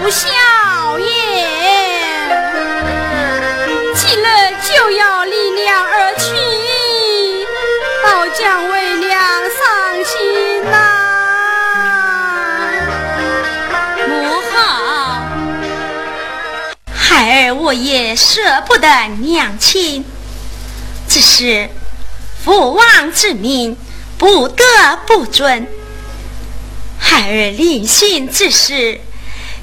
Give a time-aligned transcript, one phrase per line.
[0.00, 0.28] 不孝
[0.98, 1.06] 也，
[3.94, 6.34] 急了就要离娘而去。
[8.02, 10.76] 倒将为娘伤心呐，
[14.06, 14.12] 母
[14.52, 14.54] 后，
[16.94, 18.88] 孩儿我也舍不得
[19.20, 20.04] 娘亲，
[21.08, 21.70] 只是
[22.44, 23.78] 父王之命，
[24.18, 24.64] 不得
[25.06, 25.66] 不遵。
[26.98, 29.00] 孩儿临行之时，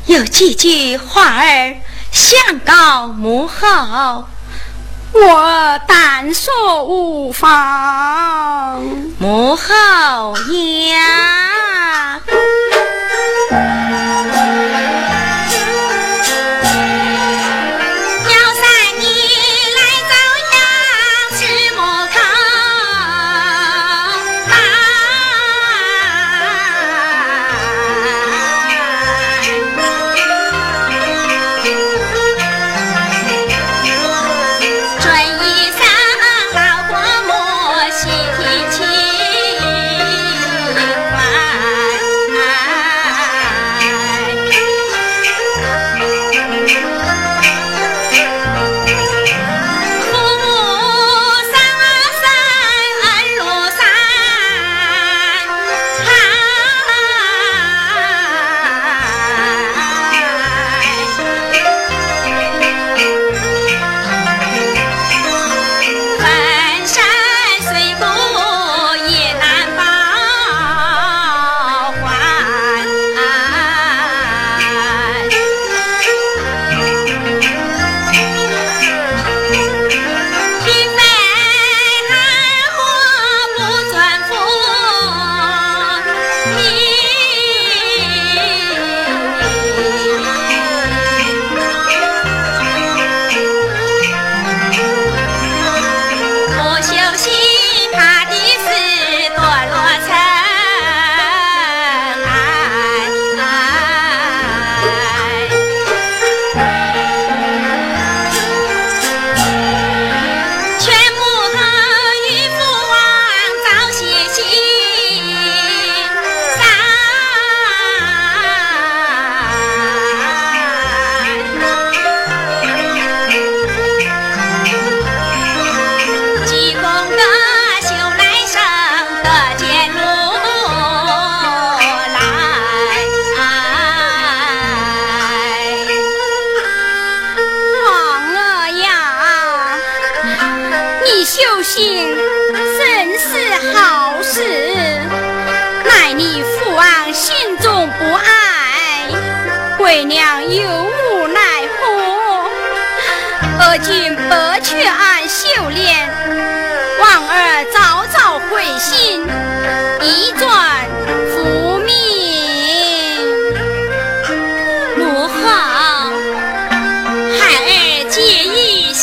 [0.06, 1.76] 有几句话儿
[2.12, 4.26] 想告母后。
[5.14, 8.82] 我但说无妨，
[9.20, 10.38] 母后
[10.88, 12.22] 呀。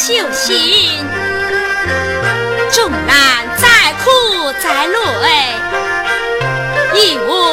[0.09, 1.05] 就心，
[2.71, 5.53] 纵然再苦再累，
[6.95, 7.48] 亦无。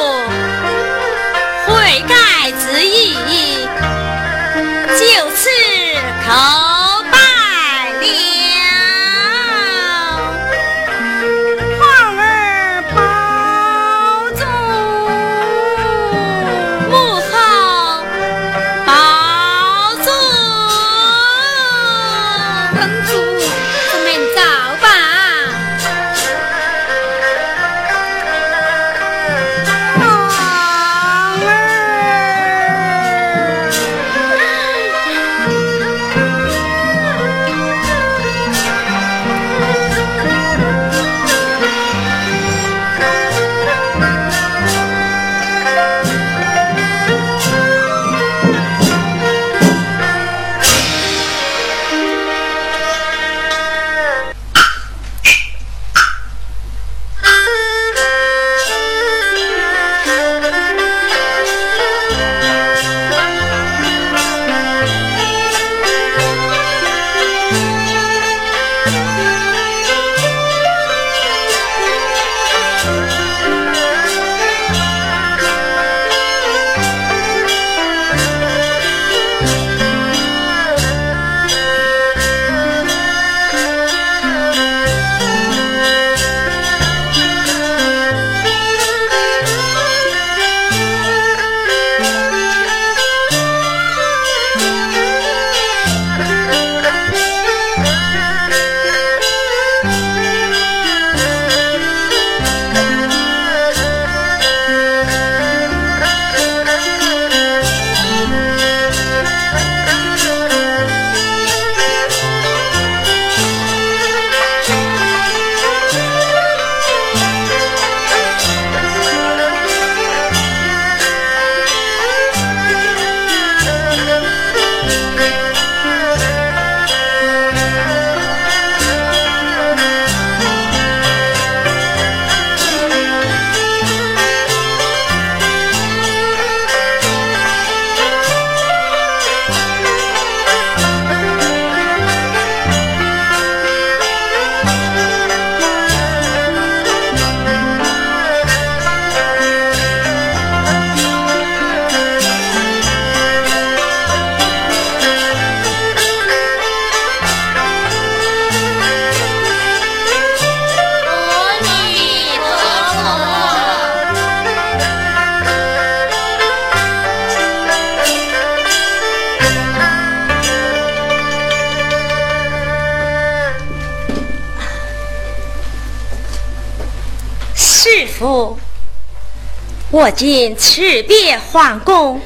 [180.16, 182.22] 今辞别皇宫，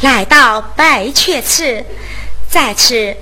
[0.00, 1.84] 来到白雀池，
[2.48, 3.14] 在此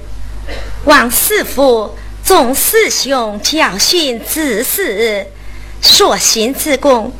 [0.84, 5.26] 望师父众师兄教训子嗣，
[5.82, 7.12] 所行之功，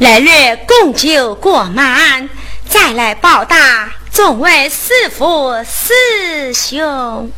[0.00, 2.28] 来日共酒过满，
[2.68, 7.30] 再来报答众位师父师兄。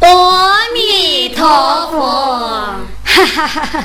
[0.00, 1.46] 阿弥陀
[1.92, 2.00] 佛，
[3.04, 3.84] 哈哈哈哈！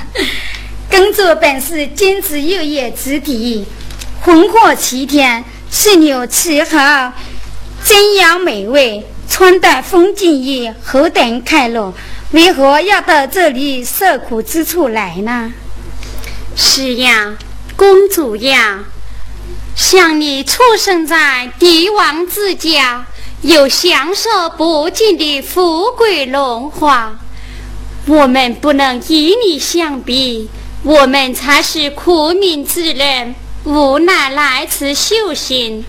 [0.98, 3.66] 耕作本是金枝有叶之地，
[4.24, 7.12] 烽火齐天，水牛气候，
[7.84, 11.94] 真阳美味，穿戴风景宜，后等开乐。
[12.32, 15.52] 为何要到这里受苦之处来呢？
[16.56, 17.36] 是呀，
[17.76, 18.86] 公主呀，
[19.76, 23.06] 像你出生在帝王之家。
[23.42, 27.20] 有享受不尽的富贵荣华，
[28.08, 30.50] 我们不能与你相比，
[30.86, 35.84] 我们才是苦命之人，无奈来此修行。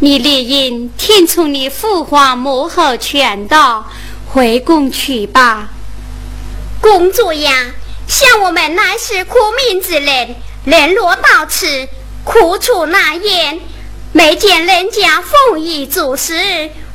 [0.00, 3.88] 你理应听从你父皇母后劝导，
[4.28, 5.68] 回宫去吧。
[6.80, 7.66] 公主呀，
[8.08, 11.88] 像我们乃是苦命之人，沦落到此，
[12.24, 13.60] 苦楚难言，
[14.10, 16.34] 没见人家丰衣足食。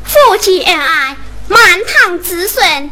[0.04, 1.16] 夫妻恩爱，
[1.48, 2.92] 满堂子孙，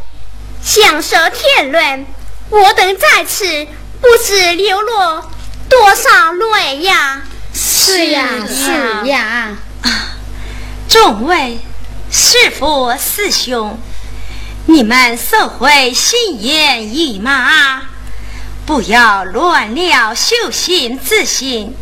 [0.63, 2.05] 享受天伦。
[2.49, 3.67] 我等在此，
[4.03, 5.31] 不知流落
[5.69, 7.21] 多少泪呀！
[7.53, 9.55] 是呀，是呀。
[9.81, 9.89] 啊
[10.89, 11.57] 众位
[12.11, 13.79] 师父师兄，
[14.65, 17.83] 你们收回心言意马，
[18.65, 21.73] 不要乱了修行之心。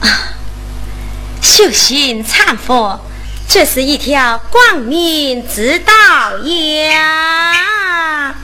[0.00, 0.34] 啊，
[1.40, 3.00] 修行参佛。
[3.48, 5.92] 这是一条光明之道
[6.44, 8.34] 呀！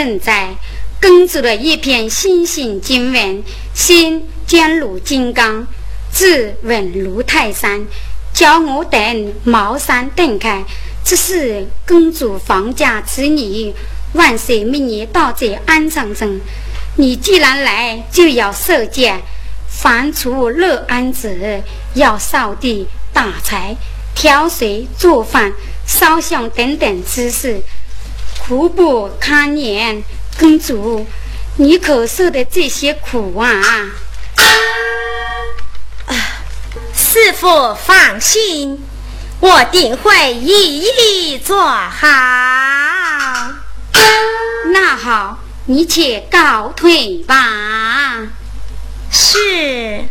[0.00, 0.56] 正在，
[0.98, 5.66] 耕作的一片心性经文，心坚如金刚，
[6.10, 7.86] 志稳如泰山，
[8.32, 10.64] 教我等茅山顿开，
[11.04, 13.74] 这是公主放假之日，
[14.14, 16.40] 万岁命你到这安葬中。
[16.96, 19.20] 你既然来，就要受戒。
[19.68, 23.76] 凡除乐安子，要扫地、打柴、
[24.14, 25.52] 挑水、做饭、
[25.86, 27.60] 烧香等等之事，
[28.50, 30.02] 苦不堪言。
[30.36, 31.06] 公主，
[31.54, 33.62] 你可受的这些苦啊？
[36.92, 38.84] 师傅放心，
[39.38, 42.08] 我定会一一做好。
[44.72, 47.46] 那好，你且告退吧。
[49.12, 50.04] 是。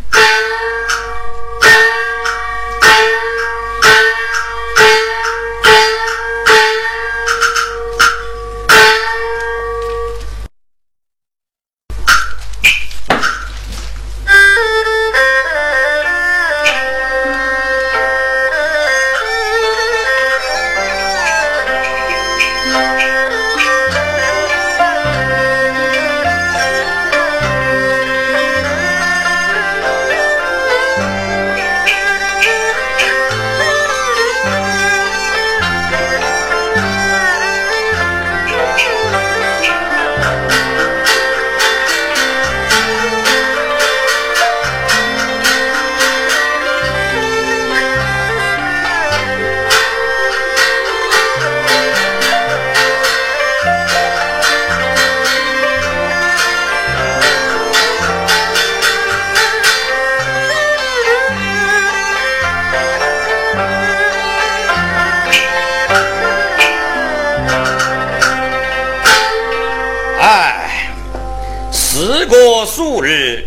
[71.99, 73.45] 时过数日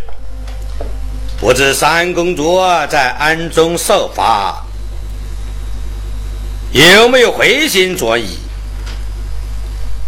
[1.40, 4.62] 不知三公主在暗中受罚，
[6.70, 8.38] 有没有回心转意？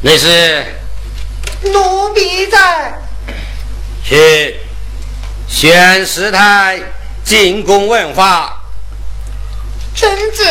[0.03, 0.63] 那是
[1.63, 2.95] 奴婢在。
[4.05, 4.61] 去，
[5.49, 6.79] 宣师太
[7.25, 8.59] 进宫问话。
[9.95, 10.45] 臣子。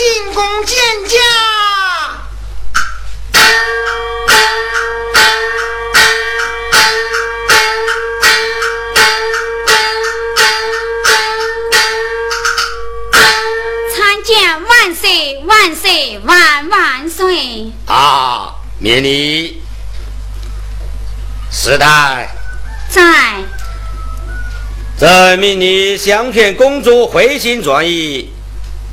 [0.00, 1.18] 进宫见驾。
[13.94, 17.70] 参见万岁万岁万万岁！
[17.84, 19.62] 啊，免礼。
[21.52, 22.34] 时代
[22.88, 23.34] 在。
[24.98, 28.32] 朕命你相劝公主回心转意，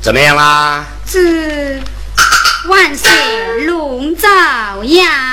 [0.02, 0.84] 怎么样啦？
[1.10, 1.82] 这
[2.68, 4.28] 万岁龙照
[4.84, 5.28] 呀！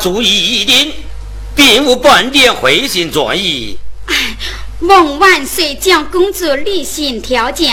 [0.00, 0.92] 主意已定，
[1.54, 3.76] 并无半点回心转意。
[4.06, 4.14] 哎，
[4.80, 7.66] 望万岁将公主立行调教，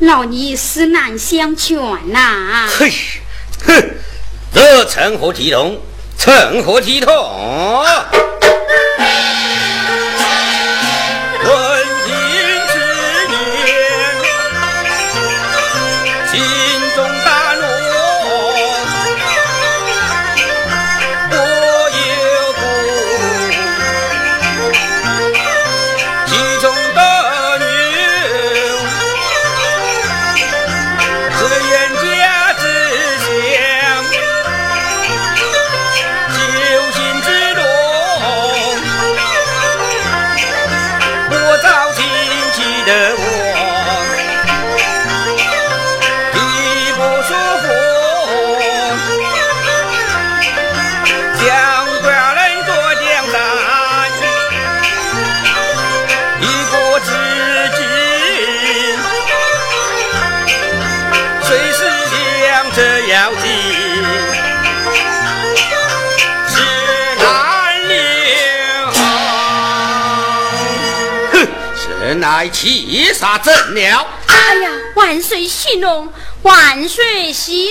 [0.00, 1.78] 老尼实难相劝
[2.12, 2.68] 呐。
[2.76, 2.92] 嘿，
[3.64, 3.94] 哼，
[4.52, 5.80] 这成何体统？
[6.18, 7.14] 成何体统？
[75.60, 76.08] 万岁息怒，
[76.42, 77.70] 万岁喜！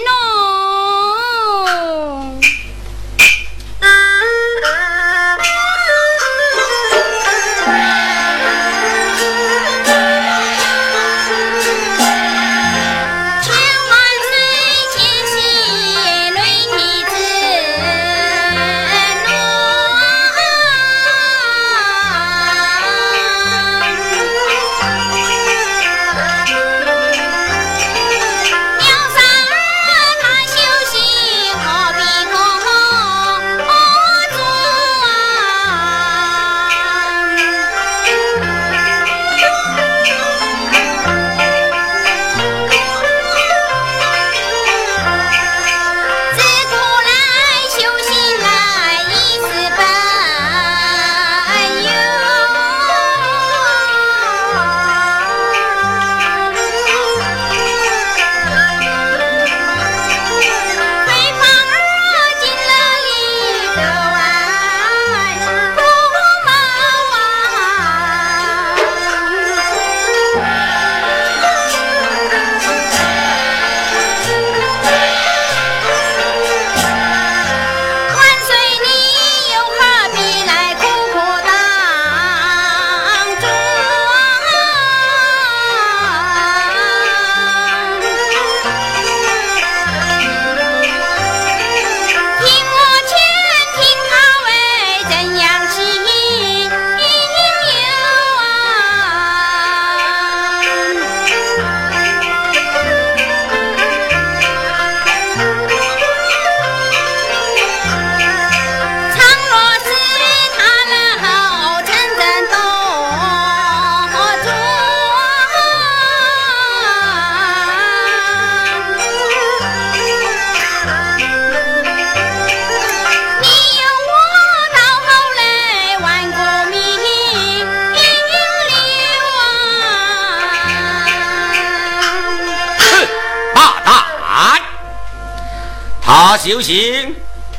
[136.41, 137.15] 修行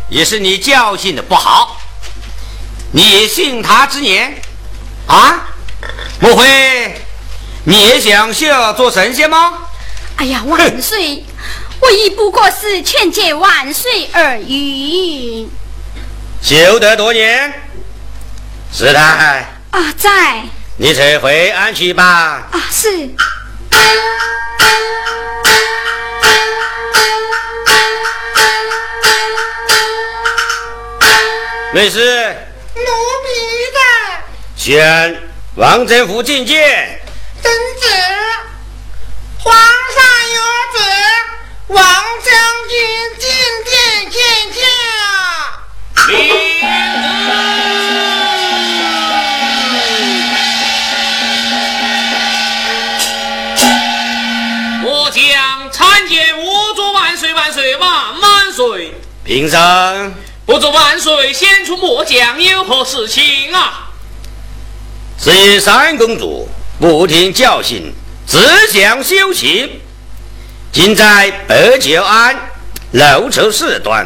[0.08, 1.76] 也是你教训的不好，
[2.92, 4.34] 你信他之言
[5.06, 5.48] 啊？
[6.18, 7.00] 莫非
[7.64, 9.58] 你也想要做神仙吗？
[10.16, 11.24] 哎呀，万岁，
[11.80, 15.48] 我亦不过是劝诫万岁而已。
[16.42, 17.52] 修得多年，
[18.72, 20.42] 师太啊，在。
[20.76, 22.04] 你撤回安去吧。
[22.50, 23.10] 啊，是。
[31.72, 32.00] 为师，
[32.74, 33.30] 奴婢
[33.72, 33.78] 在。
[34.56, 35.22] 宣
[35.54, 37.00] 王政府觐见。
[37.40, 37.86] 遵旨。
[39.38, 40.02] 皇上
[40.34, 40.40] 有
[40.74, 40.80] 旨，
[41.68, 41.80] 王
[42.24, 42.34] 将
[42.68, 42.74] 军
[43.20, 43.30] 进
[43.64, 44.20] 殿见
[44.52, 44.58] 驾。
[54.82, 58.92] 我将参见我主万岁万岁万万岁。
[59.22, 60.12] 平生。
[60.50, 63.88] 不知万岁先出末将有何事情啊？
[65.16, 66.48] 是因三公主
[66.80, 67.94] 不听教训，
[68.26, 68.36] 只
[68.72, 69.80] 想修行，
[70.72, 72.36] 今在北九安
[72.90, 74.04] 露出事端，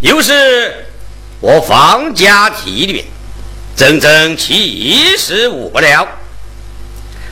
[0.00, 0.88] 又是
[1.38, 3.04] 我皇家体虐，
[3.76, 6.08] 真正气死我了。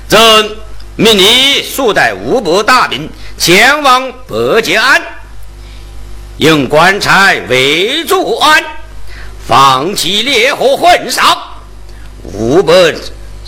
[0.09, 0.57] 朕
[0.95, 5.03] 命你速带五百大兵前往北界庵，
[6.39, 8.61] 用棺材围住安，
[9.47, 11.63] 放弃烈火焚烧，
[12.25, 12.73] 五百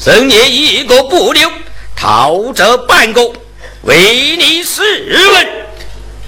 [0.05, 1.51] 人也一个不留，
[1.97, 3.33] 逃者半个，
[3.83, 4.83] 为你试
[5.33, 5.47] 问。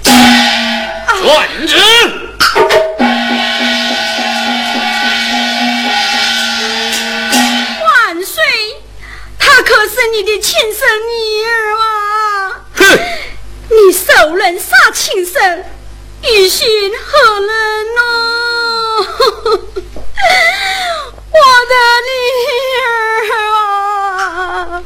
[0.03, 1.77] 传旨。
[7.81, 8.43] 万岁，
[9.37, 12.61] 他可是你的亲生女儿啊！
[12.75, 12.99] 哼！
[13.69, 15.63] 你受人杀亲生，
[16.23, 16.67] 于心
[17.05, 17.47] 何忍
[17.95, 18.01] 呢？
[21.31, 21.73] 我的
[22.05, 22.11] 女
[22.85, 22.87] 儿
[23.55, 24.83] 啊！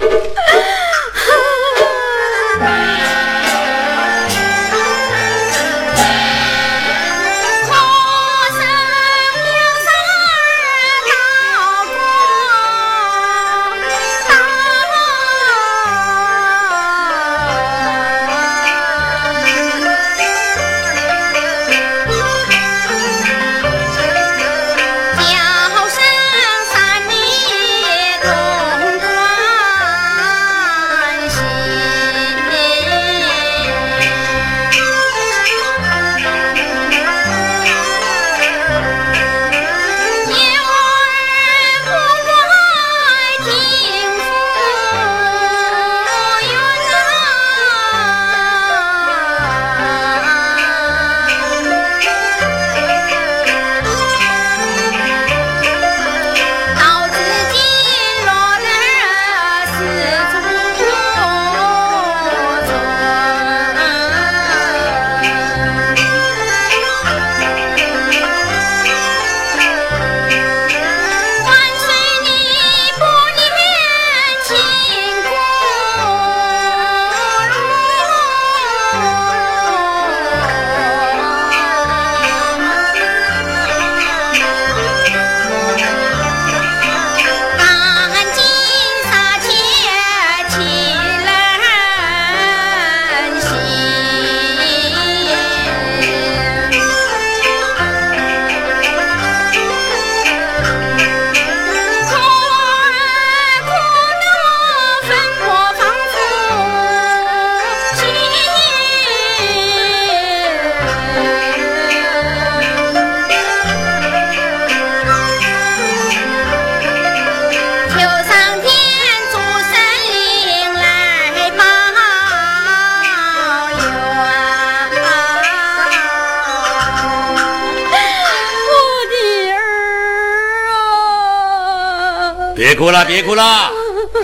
[133.14, 133.72] 别哭了，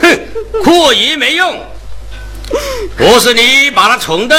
[0.02, 0.20] 哼，
[0.64, 1.64] 哭也没用，
[2.98, 4.36] 不是你把他宠的，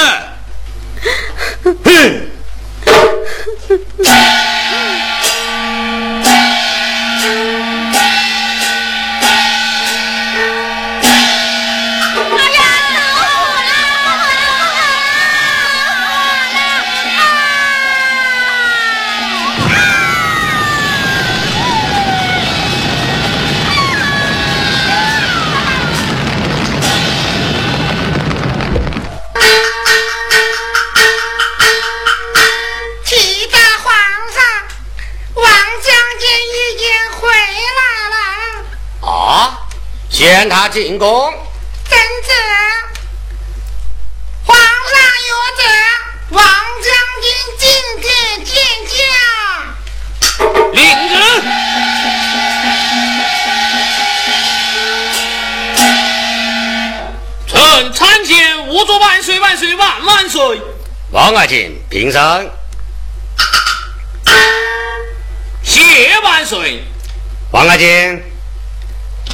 [40.41, 41.07] 见他进宫，
[41.87, 42.31] 正旨，
[44.43, 44.65] 皇上
[45.29, 45.61] 有旨，
[46.31, 46.43] 王
[46.81, 47.69] 将军进
[48.01, 48.09] 殿
[48.43, 48.91] 见驾。
[50.73, 51.13] 领旨。
[57.45, 60.59] 臣参见吾主万岁万岁万万岁！
[61.11, 62.51] 王爱卿，平身。
[65.61, 66.83] 谢万岁。
[67.51, 68.23] 王爱卿，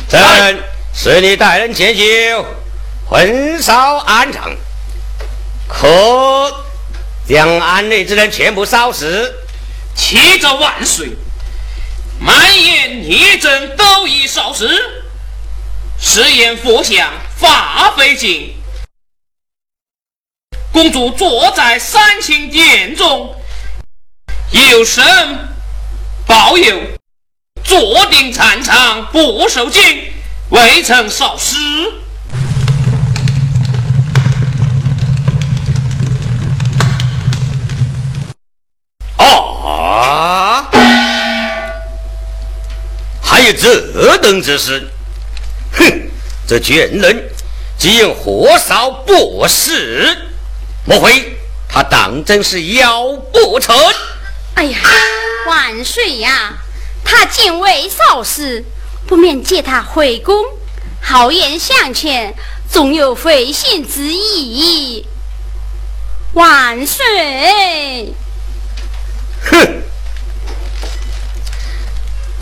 [0.10, 0.67] 朕。
[1.10, 2.36] 是你带人前去，
[3.10, 4.56] 焚烧安葬，
[5.68, 6.66] 可
[7.28, 9.34] 将案内之人全部烧死。
[9.96, 11.10] 启奏万岁，
[12.20, 14.70] 满眼孽真都已烧死。
[15.98, 18.54] 誓言佛像发非净，
[20.74, 23.34] 公主坐在三清殿中，
[24.52, 25.04] 有神
[26.28, 26.80] 保佑，
[27.64, 30.14] 坐定禅场不受惊。
[30.50, 31.56] 未曾少师。
[39.18, 40.70] 啊！
[43.22, 44.88] 还有这等之事！
[45.74, 46.10] 哼，
[46.48, 47.30] 这贱人
[47.78, 50.18] 竟火烧博士，
[50.86, 53.76] 莫非他当真是妖不成？
[54.56, 54.80] 哎呀，
[55.46, 56.54] 万岁呀！
[57.04, 58.64] 他敬畏少师，
[59.08, 60.36] 不免借他回宫，
[61.02, 62.36] 豪言相劝，
[62.70, 65.08] 总有回心之意。
[66.34, 68.14] 万岁！
[69.50, 69.82] 哼！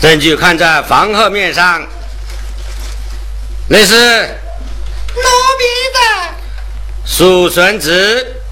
[0.00, 1.86] 证据看在房后面上，
[3.68, 3.94] 那是
[5.14, 6.34] 奴婢的
[7.06, 8.42] 叔孙子，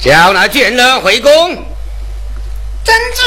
[0.00, 1.30] 叫那贱人回宫。
[2.84, 3.22] 真旨。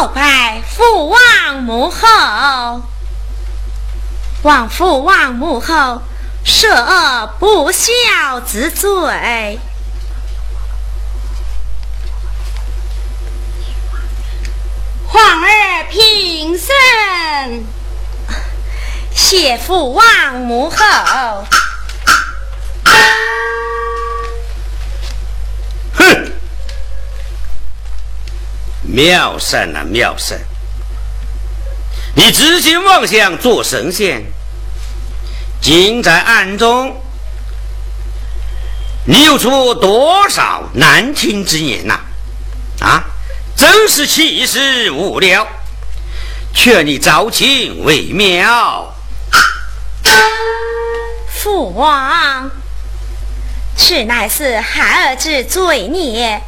[0.00, 2.80] 叩拜父王母后，
[4.42, 6.00] 望父王母后
[6.42, 8.88] 赦恶不孝之罪。
[15.06, 17.66] 皇儿平身，
[19.14, 21.44] 谢父王母后。
[28.92, 30.38] 妙善啊，妙善！
[32.14, 34.24] 你痴心妄想做神仙，
[35.60, 37.00] 竟在暗中，
[39.06, 42.00] 你又出多少难听之言呐、
[42.80, 43.04] 啊？
[43.56, 45.46] 真是气死无聊！
[46.54, 48.92] 劝你招亲为妙。
[51.28, 52.50] 父王，
[53.76, 56.40] 此乃是孩儿之罪孽，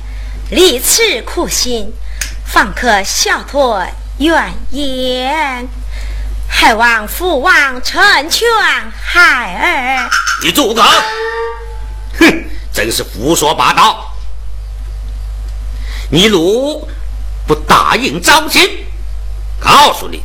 [0.50, 1.92] 历此苦心，
[2.52, 3.82] 方可消脱
[4.18, 5.66] 怨言。
[6.50, 8.46] 还望父王成全
[9.02, 10.10] 孩儿。
[10.42, 10.82] 你住口！
[12.20, 14.12] 哼，真是胡说八道！
[16.10, 16.86] 你如
[17.46, 18.86] 不答应招亲，
[19.58, 20.22] 告诉你，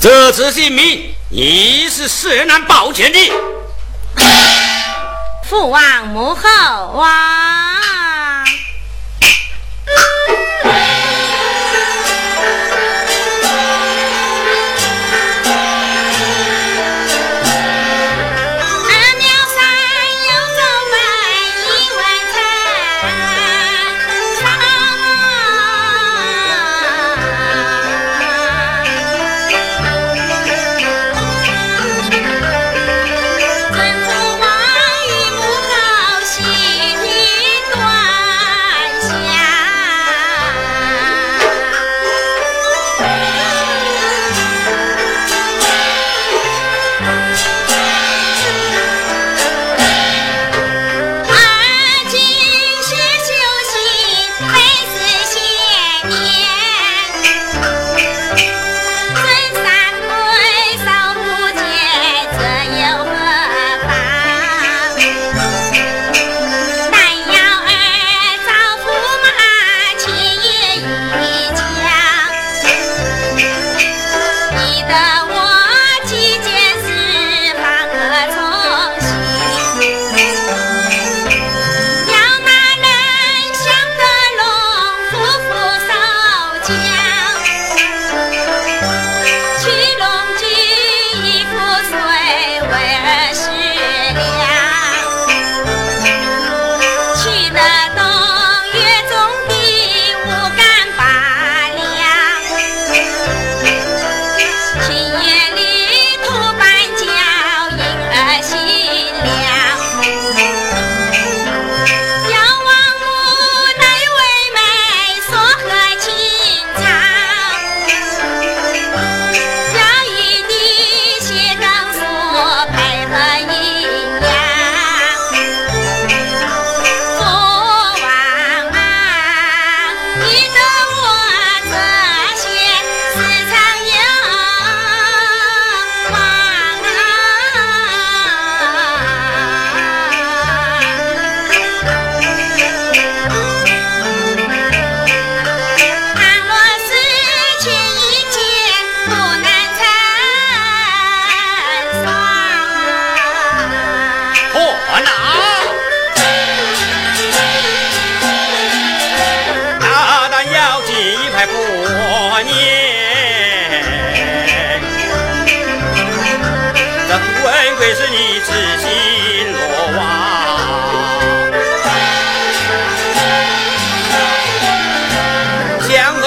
[0.00, 3.32] 这次性命你是谁难保全的。
[5.44, 7.76] 父王母后啊！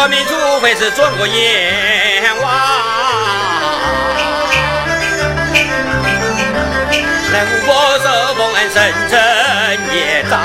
[0.02, 2.50] 革命除非是转过阎王，
[7.34, 7.36] 能
[7.68, 8.78] 我受封恩，深
[9.10, 9.18] 深
[9.94, 10.40] 业障。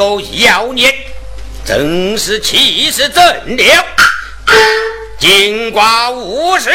[0.00, 0.90] 个妖孽，
[1.62, 3.22] 真是气势正
[3.54, 3.84] 了，
[5.18, 6.70] 金瓜无事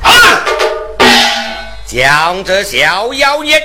[0.00, 0.44] 啊，
[1.84, 3.60] 将这小妖孽。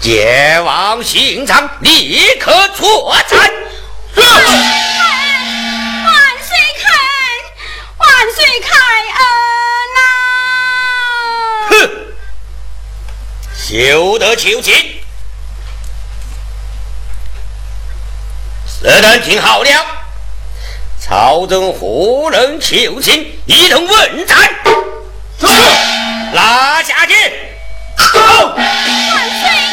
[0.00, 3.40] 解往刑场，立刻处斩！
[4.14, 4.24] 万
[6.44, 7.34] 岁开恩，
[7.98, 8.06] 万
[8.36, 8.68] 岁开
[9.18, 9.26] 恩
[9.96, 9.98] 呐！
[11.70, 11.72] 哼，
[13.56, 14.93] 休得求情！
[18.84, 19.70] 此等听好了，
[21.00, 23.34] 朝中何人求情？
[23.46, 24.36] 一同问斩！
[26.34, 27.14] 拿下去！
[28.54, 28.54] 万
[29.40, 29.63] 岁！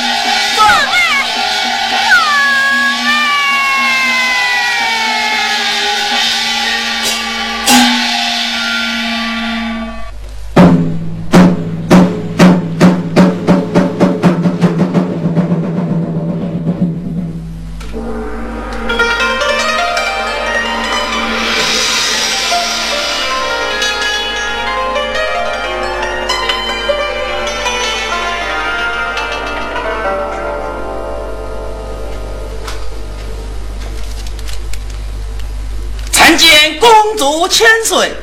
[37.51, 38.15] 千岁，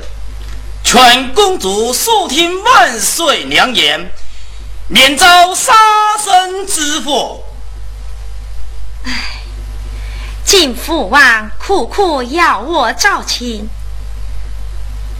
[0.82, 4.10] 劝公主速听万岁良言，
[4.88, 5.74] 免遭杀
[6.18, 7.44] 身之祸。
[9.04, 9.42] 唉，
[10.46, 13.68] 晋父王苦苦要我招亲，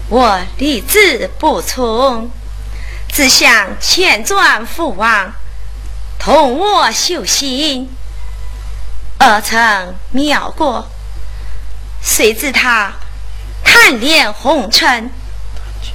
[0.09, 2.31] 我理智不从，
[3.13, 5.35] 只想劝转父王
[6.19, 7.95] 同我修行。
[9.19, 10.89] 儿臣妙过，
[12.01, 12.91] 谁知他。
[13.79, 15.11] 暗恋红尘，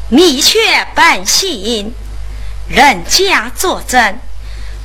[0.07, 1.93] 迷却本性，
[2.67, 4.17] 人家作证，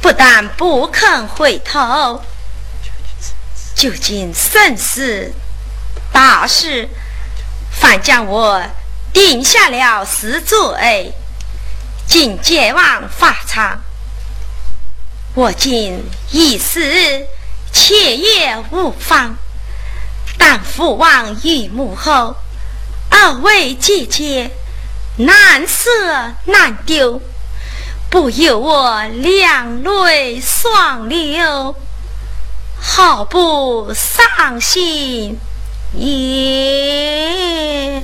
[0.03, 2.23] 不但不肯回头。
[3.75, 5.33] 究竟生死
[6.13, 6.89] 大事，
[7.71, 8.63] 反将我
[9.13, 11.15] 定下了死罪，
[12.07, 13.81] 进阎王法场。
[15.35, 17.25] 我今一时
[17.73, 19.37] 切也无妨，
[20.37, 22.37] 但父王于母后。
[23.21, 24.49] 二位姐姐，
[25.17, 25.91] 难舍
[26.45, 27.21] 难丢，
[28.09, 31.75] 不由我两泪双流，
[32.81, 35.37] 好不伤心
[35.95, 38.01] 也。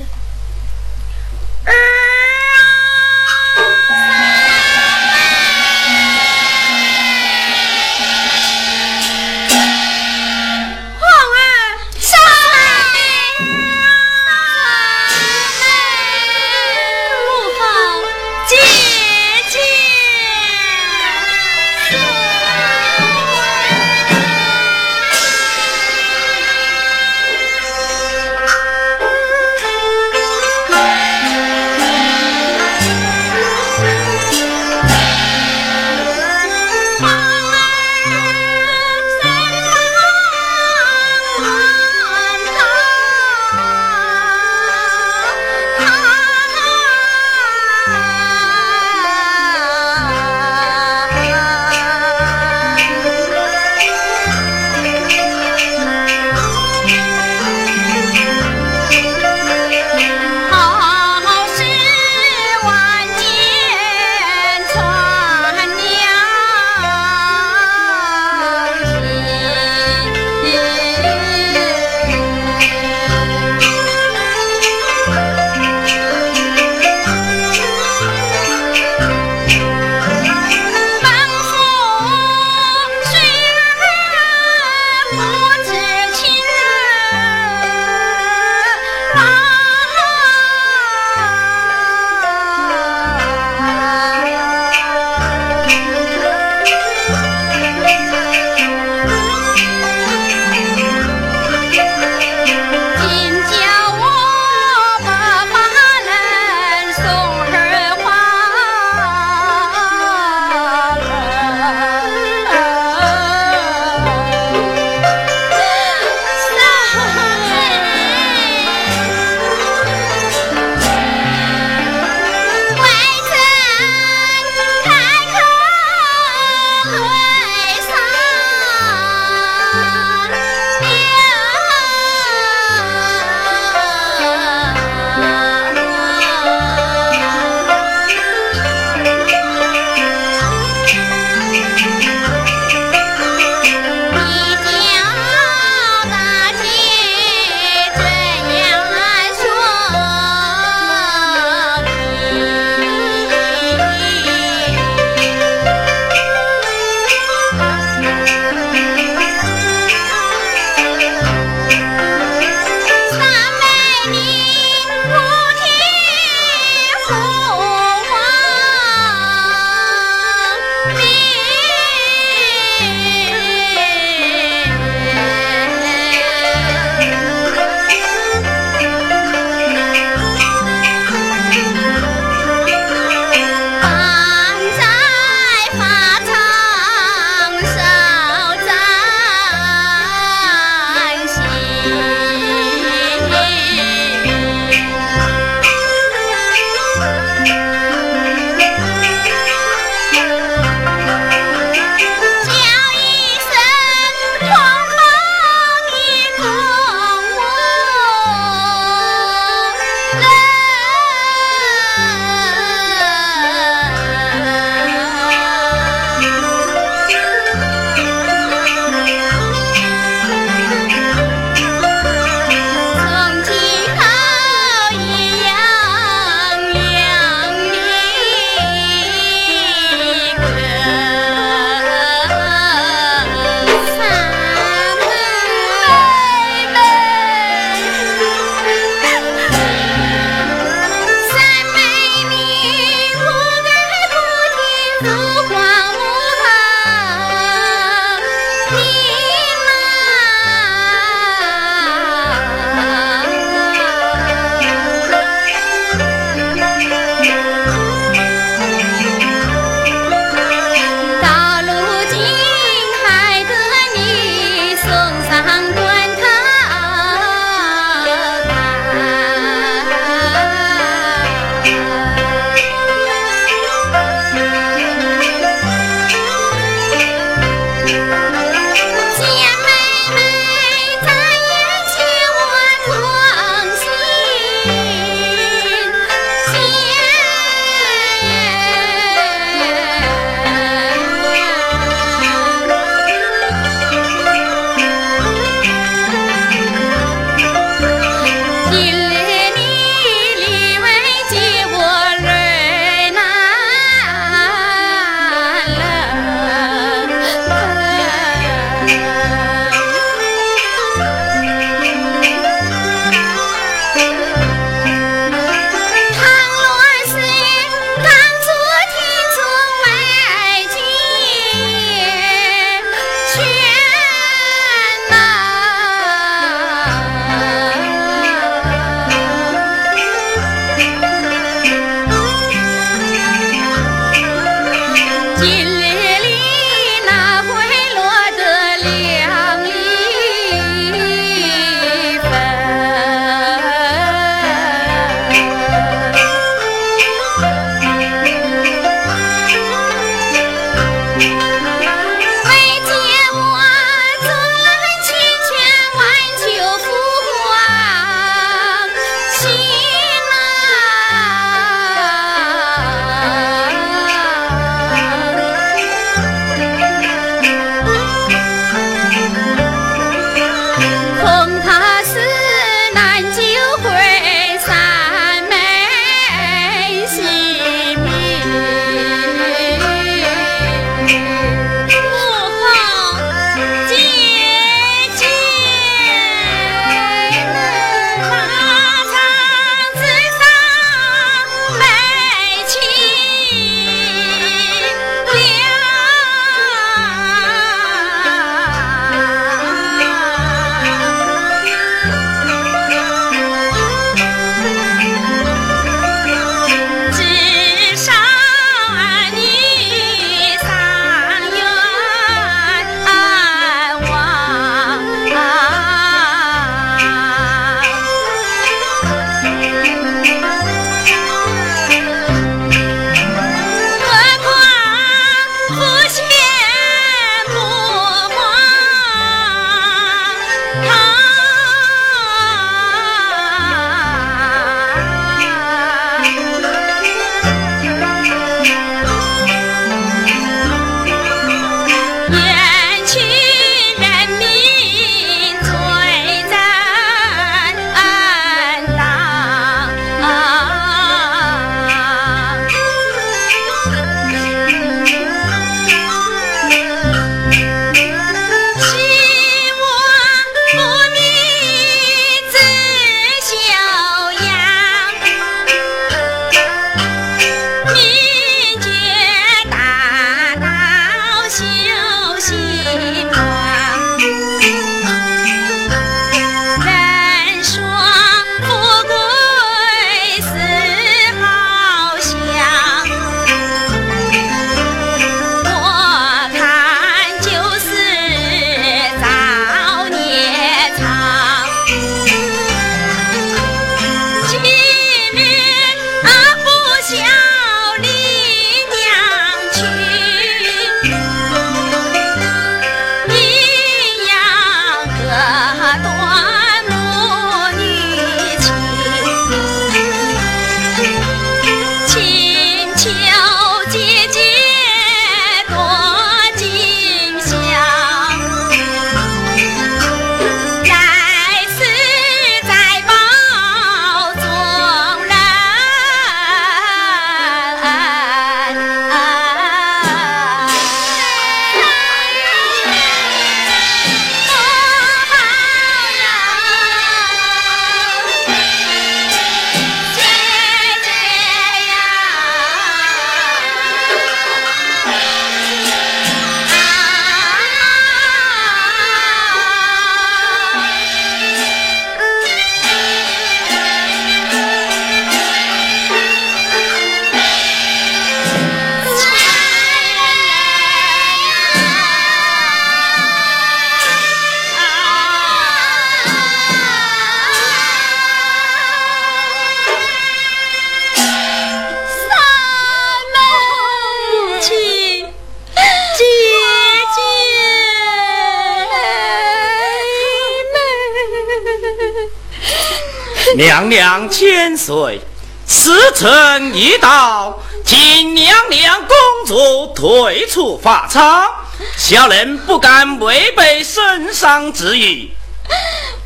[583.75, 585.19] 娘娘千岁，
[585.67, 591.51] 时辰已到，请娘娘公主退出法场，
[591.97, 595.33] 小人不敢违背圣上旨意。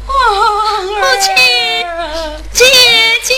[0.06, 0.14] 母
[1.24, 1.34] 亲，
[2.54, 2.66] 姐
[3.24, 3.34] 姐。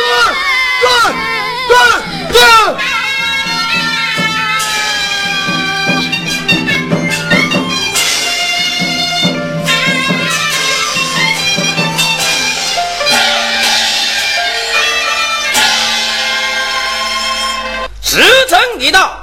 [0.00, 0.08] 滚
[1.06, 1.14] 滚
[2.32, 2.38] 滚
[2.74, 2.99] 滚！
[18.90, 19.19] 到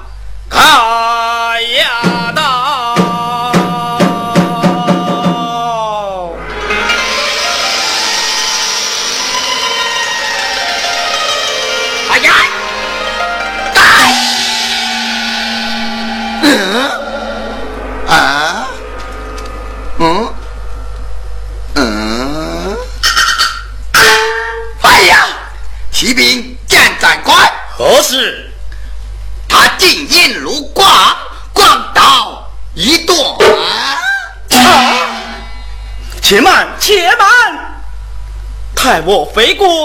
[39.07, 39.76] 我肥姑。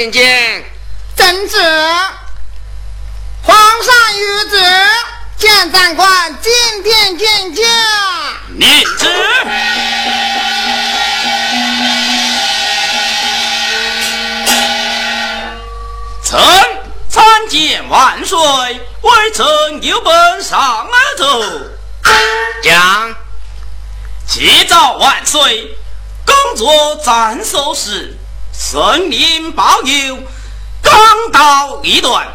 [0.00, 0.64] 进见。
[1.14, 1.58] 遵旨。
[3.42, 4.58] 皇上谕旨，
[5.36, 7.62] 见长官进殿见驾。
[8.56, 9.06] 领旨。
[16.24, 16.40] 臣
[17.10, 18.38] 参见万岁，
[19.02, 21.44] 微臣有本上而奏。
[22.62, 23.14] 讲。
[24.26, 25.76] 启奏万岁，
[26.24, 28.16] 工作斩首时，
[28.62, 30.18] 森林保佑，
[30.82, 30.92] 刚
[31.32, 32.28] 刀一段。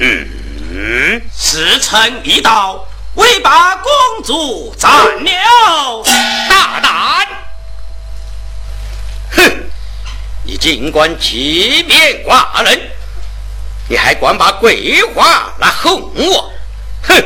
[0.00, 3.90] 嗯，时辰已到，为把公
[4.22, 4.90] 主斩
[5.24, 6.04] 了。
[6.50, 7.26] 大胆！
[9.34, 9.50] 哼！
[10.44, 12.78] 你尽管欺骗寡人，
[13.88, 16.52] 你还管把鬼话来哄我？
[17.08, 17.24] 哼！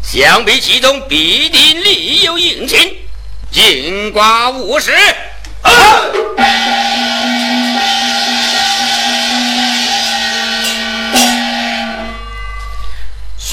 [0.00, 2.96] 想必其中必定另有隐情，
[3.50, 4.92] 尽寡无实。
[5.62, 5.72] 啊！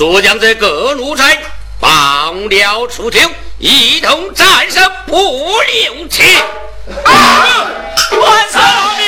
[0.01, 1.37] 速将这各奴才
[1.79, 3.21] 绑了出庭，
[3.59, 5.15] 一同斩首不
[5.61, 6.25] 留情。
[6.87, 9.05] 万岁老命！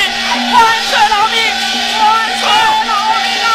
[0.52, 1.36] 万岁老命！
[1.98, 2.46] 万岁
[2.86, 3.50] 老命啊！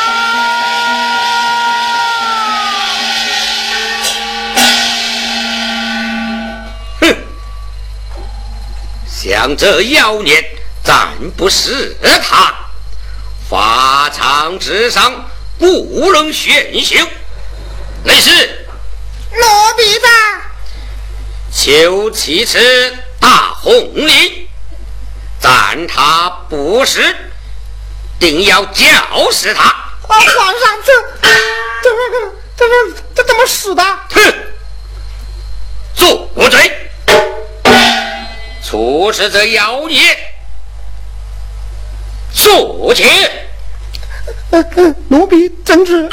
[6.99, 7.03] 哼！
[9.07, 10.43] 像这妖孽，
[10.83, 12.53] 暂不是他，
[13.49, 16.97] 法场之上不能选秀。
[18.03, 18.67] 内侍，
[19.31, 20.07] 罗比在。
[21.51, 22.59] 求其次
[23.19, 24.47] 大红绫，
[25.39, 27.15] 赞他不是，
[28.19, 29.63] 定要绞死他。
[29.63, 30.25] 啊，皇
[30.59, 31.89] 上，这这这
[32.57, 33.83] 这这这怎么死的？
[33.83, 34.33] 哼！
[35.95, 36.89] 住嘴！
[38.63, 40.17] 处死这妖孽，
[42.33, 43.03] 速去！
[44.51, 46.09] 呃呃，奴婢遵旨。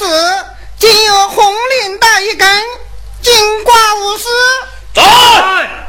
[0.00, 0.46] 暂不死，
[0.78, 2.48] 仅有红绫带一根，
[3.20, 4.24] 金挂无失。
[4.94, 5.02] 在，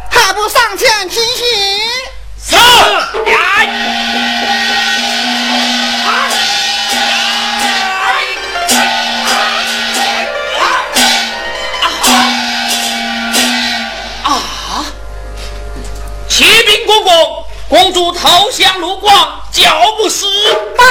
[0.10, 1.46] 还不上前提醒？
[2.44, 2.58] 是。
[14.26, 14.86] 啊！
[16.28, 20.28] 启禀公公，公主投降卢广，脚不死。
[20.78, 20.84] 啊！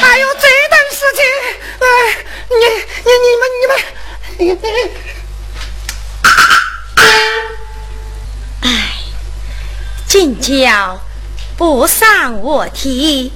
[0.00, 0.40] 还有这
[0.70, 1.24] 等事情？
[1.80, 1.86] 哎，
[2.50, 2.54] 你
[3.04, 3.70] 你你们你们，
[4.38, 4.78] 你你。
[8.62, 8.66] 唉，
[10.06, 11.00] 进教
[11.56, 13.32] 不上我题，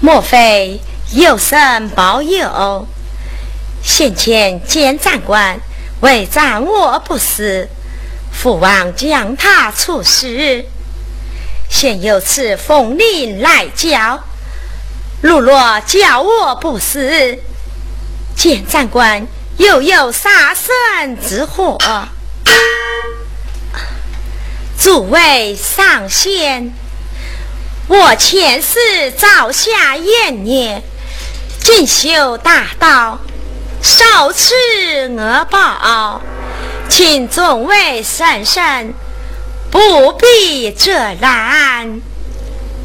[0.00, 0.80] 莫非
[1.12, 2.86] 有神保佑？
[3.82, 5.58] 先前见长官
[6.00, 7.68] 为斩我不死，
[8.30, 10.64] 父王将他处死，
[11.70, 14.22] 现有此风铃来叫，
[15.22, 17.38] 如若叫我不死，
[18.34, 19.26] 见长官
[19.58, 21.78] 又有杀身之祸。
[24.78, 26.72] 诸位上仙，
[27.86, 30.82] 我前世造下怨孽，
[31.58, 33.18] 进修大道，
[33.82, 34.54] 受此
[35.18, 36.22] 恶报，
[36.88, 38.94] 请众位神圣
[39.70, 42.00] 不必责难，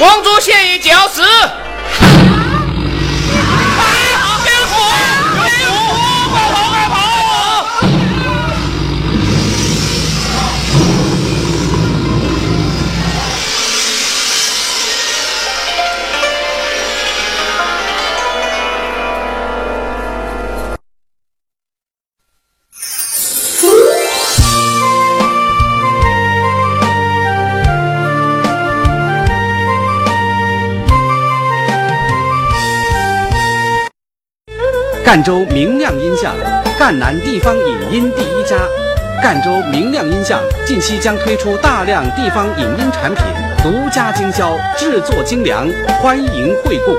[0.00, 1.22] 公主现已绞死。
[35.10, 36.36] 赣州明亮音像，
[36.78, 38.56] 赣南地方影音第一家。
[39.20, 43.24] 赣州明亮音像近期将推出大量地方影音产品，
[43.60, 45.68] 独家经销，制作精良，
[46.00, 46.96] 欢迎惠顾。